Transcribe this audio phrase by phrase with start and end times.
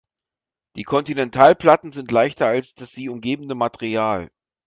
[0.77, 4.31] Die Kontinentalplatten sind leichter als das sie umgebende Material.